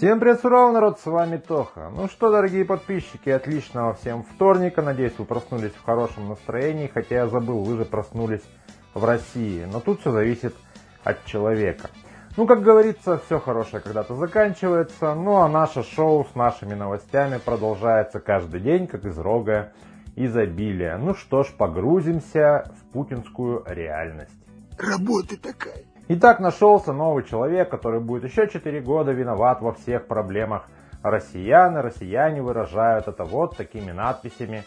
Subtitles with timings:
[0.00, 1.90] Всем привет, сурал народ, с вами Тоха.
[1.94, 4.80] Ну что, дорогие подписчики, отличного всем вторника.
[4.80, 8.40] Надеюсь, вы проснулись в хорошем настроении, хотя я забыл, вы же проснулись
[8.94, 9.68] в России.
[9.70, 10.54] Но тут все зависит
[11.04, 11.90] от человека.
[12.38, 15.14] Ну, как говорится, все хорошее когда-то заканчивается.
[15.14, 19.74] Ну, а наше шоу с нашими новостями продолжается каждый день, как из рога
[20.16, 20.96] изобилия.
[20.96, 24.32] Ну что ж, погрузимся в путинскую реальность.
[24.78, 25.89] Работа такая.
[26.12, 30.64] Итак, нашелся новый человек, который будет еще 4 года виноват во всех проблемах
[31.04, 31.78] россиян.
[31.78, 34.64] И россияне выражают это вот такими надписями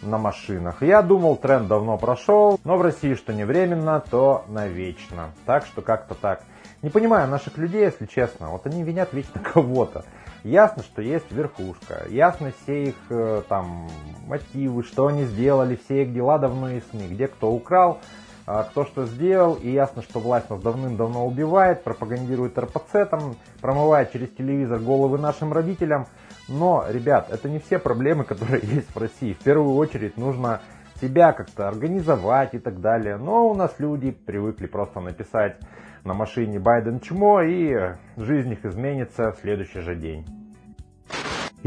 [0.00, 0.82] на машинах.
[0.82, 5.32] Я думал, тренд давно прошел, но в России что не временно, то навечно.
[5.44, 6.40] Так что как-то так.
[6.80, 8.48] Не понимаю наших людей, если честно.
[8.48, 10.06] Вот они винят вечно кого-то.
[10.44, 13.90] Ясно, что есть верхушка, ясно все их э, там
[14.26, 18.00] мотивы, что они сделали, все их дела давно ясны, где кто украл,
[18.46, 24.30] кто что сделал, и ясно, что власть нас давным-давно убивает, пропагандирует РПЦ, там, промывает через
[24.30, 26.06] телевизор головы нашим родителям.
[26.48, 29.32] Но, ребят, это не все проблемы, которые есть в России.
[29.32, 30.60] В первую очередь нужно
[31.00, 33.16] себя как-то организовать и так далее.
[33.16, 35.58] Но у нас люди привыкли просто написать
[36.04, 40.24] на машине Байден чмо, и жизнь их изменится в следующий же день.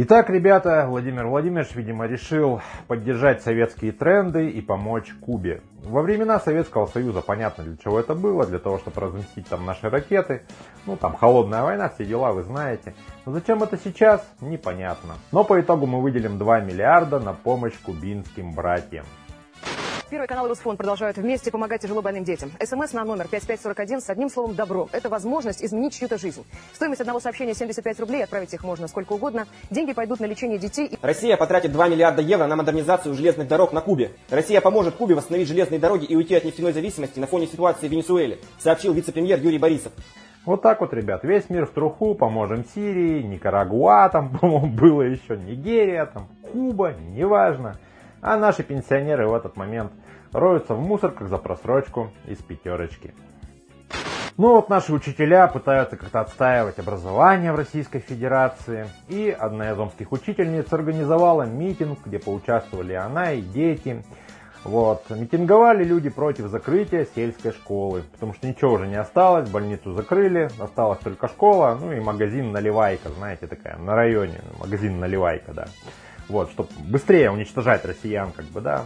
[0.01, 5.61] Итак, ребята, Владимир Владимирович, видимо, решил поддержать советские тренды и помочь Кубе.
[5.83, 9.89] Во времена Советского Союза понятно, для чего это было, для того, чтобы разместить там наши
[9.89, 10.43] ракеты.
[10.85, 12.95] Ну, там холодная война, все дела вы знаете.
[13.25, 15.15] Но зачем это сейчас, непонятно.
[15.33, 19.05] Но по итогу мы выделим 2 миллиарда на помощь кубинским братьям.
[20.09, 22.51] Первый канал и Русфонд продолжают вместе помогать тяжело больным детям.
[22.59, 24.89] СМС на номер 5541 с одним словом «добро».
[24.91, 26.43] Это возможность изменить чью-то жизнь.
[26.73, 29.45] Стоимость одного сообщения 75 рублей, отправить их можно сколько угодно.
[29.69, 30.97] Деньги пойдут на лечение детей.
[31.03, 34.09] Россия потратит 2 миллиарда евро на модернизацию железных дорог на Кубе.
[34.31, 37.91] Россия поможет Кубе восстановить железные дороги и уйти от нефтяной зависимости на фоне ситуации в
[37.91, 39.93] Венесуэле, сообщил вице-премьер Юрий Борисов.
[40.43, 45.37] Вот так вот, ребят, весь мир в труху, поможем Сирии, Никарагуа, там, по-моему, было еще
[45.37, 47.77] Нигерия, там, Куба, неважно.
[48.21, 49.91] А наши пенсионеры в этот момент
[50.31, 53.13] роются в мусорках за просрочку из пятерочки.
[54.37, 58.87] Ну вот наши учителя пытаются как-то отстаивать образование в Российской Федерации.
[59.09, 64.01] И одна из омских учительниц организовала митинг, где поучаствовали она и дети.
[64.63, 65.09] Вот.
[65.09, 70.99] Митинговали люди против закрытия сельской школы, потому что ничего уже не осталось, больницу закрыли, осталась
[70.99, 75.67] только школа, ну и магазин Наливайка, знаете, такая, на районе, магазин Наливайка, да.
[76.27, 78.85] Вот, чтобы быстрее уничтожать россиян, как бы, да.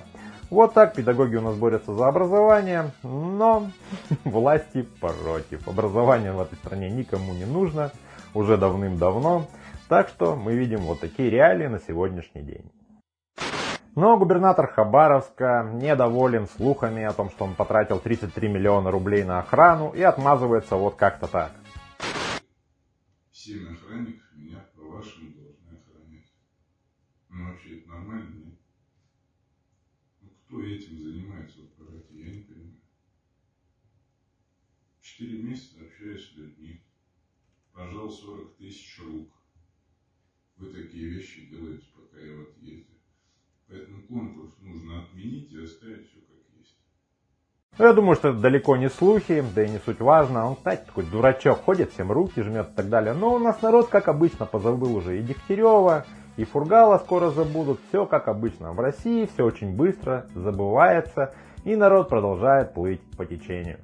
[0.53, 3.71] Вот так педагоги у нас борются за образование, но
[4.23, 5.67] власти против.
[5.67, 7.91] Образование в этой стране никому не нужно,
[8.35, 9.47] уже давным-давно.
[9.89, 12.71] Так что мы видим вот такие реалии на сегодняшний день.
[13.95, 19.89] Но губернатор Хабаровска недоволен слухами о том, что он потратил 33 миллиона рублей на охрану
[19.89, 21.51] и отмазывается вот как-то так.
[23.31, 26.31] Семь охранников меня по-вашему должны охранять.
[27.29, 28.42] Ну вообще это нормально,
[30.63, 32.81] этим занимается в аппарате, я не понимаю.
[35.01, 36.81] Четыре месяца общаюсь с людьми.
[37.73, 39.29] Пожал 40 тысяч рук.
[40.57, 42.93] Вы такие вещи делаете, пока я в отъезде.
[43.67, 46.77] Поэтому конкурс нужно отменить и оставить все как есть.
[47.77, 50.47] Ну, я думаю, что это далеко не слухи, да и не суть важно.
[50.47, 53.13] Он, кстати, такой дурачок, ходит, всем руки жмет и так далее.
[53.13, 56.05] Но у нас народ, как обычно, позабыл уже и Дегтярева,
[56.37, 57.79] и Фургала скоро забудут.
[57.89, 58.73] Все как обычно.
[58.73, 61.33] В России все очень быстро забывается,
[61.63, 63.79] и народ продолжает плыть по течению.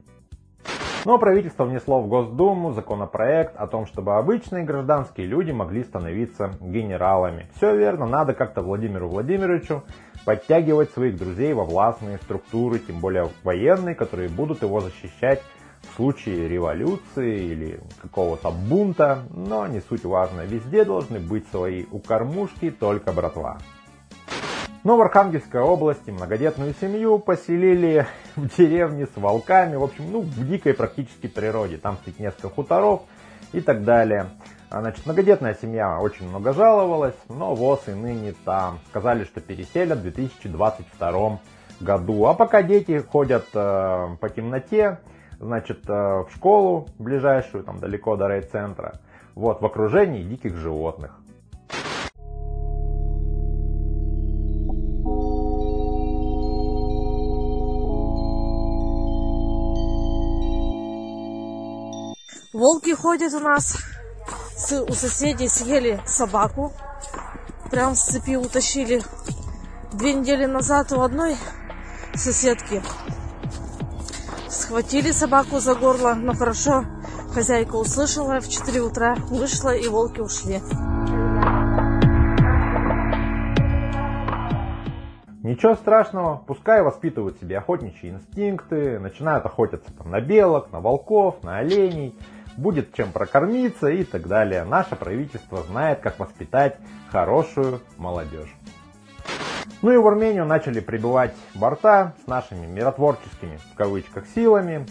[1.05, 7.47] Но правительство внесло в Госдуму законопроект о том, чтобы обычные гражданские люди могли становиться генералами.
[7.55, 9.83] Все верно, надо как-то Владимиру Владимировичу
[10.25, 15.41] подтягивать своих друзей во властные структуры, тем более военные, которые будут его защищать
[15.83, 21.99] в случае революции или какого-то бунта, но не суть важно, везде должны быть свои у
[21.99, 23.59] кормушки только братва.
[24.83, 30.47] Но в Архангельской области многодетную семью поселили в деревне с волками, в общем, ну, в
[30.47, 31.77] дикой практически природе.
[31.77, 33.01] Там стоит несколько хуторов
[33.51, 34.29] и так далее.
[34.69, 38.79] А, значит, многодетная семья очень много жаловалась, но ВОЗ и ныне там.
[38.89, 41.39] Сказали, что переселят в 2022
[41.81, 42.25] году.
[42.27, 44.99] А пока дети ходят э, по темноте,
[45.39, 48.99] значит, э, в школу ближайшую, там далеко до райцентра,
[49.35, 51.19] вот, в окружении диких животных.
[62.51, 63.77] Волки ходят у нас.
[64.87, 66.73] У соседей съели собаку.
[67.71, 69.01] Прям с цепи утащили.
[69.93, 71.37] Две недели назад у одной
[72.15, 72.81] соседки
[74.49, 76.83] схватили собаку за горло, но хорошо
[77.33, 80.59] Хозяйка услышала в 4 утра, вышла и волки ушли.
[85.43, 91.59] Ничего страшного, пускай воспитывают себе охотничьи инстинкты, начинают охотиться там, на белок, на волков, на
[91.59, 92.15] оленей,
[92.57, 94.63] будет чем прокормиться и так далее.
[94.63, 96.77] Наше правительство знает, как воспитать
[97.11, 98.53] хорошую молодежь.
[99.81, 104.85] Ну и в Армению начали прибывать борта с нашими миротворческими, в кавычках, силами.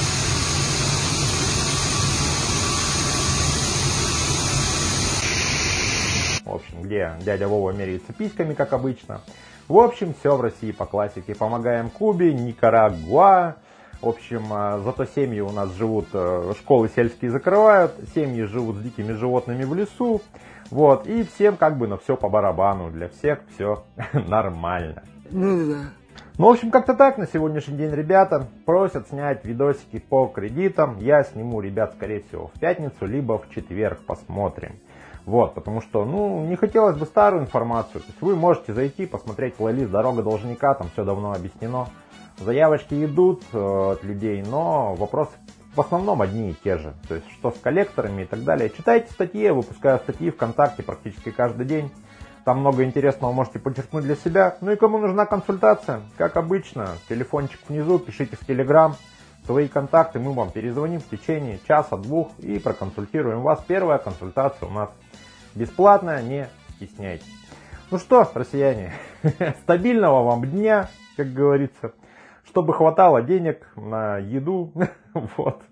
[6.44, 9.20] В общем, где дядя Вова меряется письками, как обычно.
[9.69, 11.34] В общем, все в России по классике.
[11.34, 13.56] Помогаем Кубе, Никарагуа.
[14.00, 18.80] В общем, а, зато семьи у нас живут, э, школы сельские закрывают, семьи живут с
[18.80, 20.22] дикими животными в лесу.
[20.70, 25.02] Вот, и всем как бы на все по барабану, для всех все нормально.
[25.30, 25.78] Ну да.
[26.36, 30.98] Ну, в общем, как-то так на сегодняшний день ребята просят снять видосики по кредитам.
[30.98, 34.78] Я сниму, ребят, скорее всего, в пятницу, либо в четверг посмотрим.
[35.26, 38.02] Вот, потому что, ну, не хотелось бы старую информацию.
[38.02, 41.88] То есть вы можете зайти, посмотреть плейлист «Дорога должника», там все давно объяснено.
[42.38, 45.32] Заявочки идут э, от людей, но вопросы
[45.78, 46.92] в основном одни и те же.
[47.06, 48.69] То есть, что с коллекторами и так далее.
[48.69, 51.92] Читайте статьи, я выпускаю статьи ВКонтакте практически каждый день.
[52.44, 54.56] Там много интересного можете подчеркнуть для себя.
[54.60, 58.96] Ну и кому нужна консультация, как обычно, телефончик внизу, пишите в Телеграм
[59.46, 63.62] свои контакты, мы вам перезвоним в течение часа-двух и проконсультируем вас.
[63.69, 64.90] Первая консультация у нас
[65.54, 67.32] бесплатная, не стесняйтесь.
[67.92, 68.94] Ну что, россияне,
[69.62, 71.92] стабильного вам дня, как говорится,
[72.48, 74.72] чтобы хватало денег на еду,
[75.36, 75.62] вот,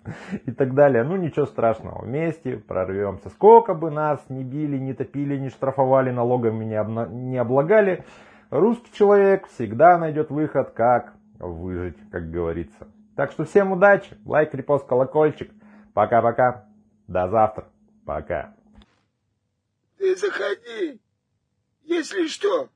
[0.44, 1.02] и так далее.
[1.02, 3.30] Ну ничего страшного, вместе прорвемся.
[3.30, 8.04] Сколько бы нас не били, не топили, не штрафовали, налогами не, обна- не облагали,
[8.50, 12.88] русский человек всегда найдет выход, как выжить, как говорится.
[13.16, 15.50] Так что всем удачи, лайк, репост, колокольчик.
[15.94, 16.66] Пока-пока,
[17.08, 17.68] до завтра,
[18.04, 18.54] пока.
[19.96, 21.00] Ты заходи.
[21.84, 22.68] Если что,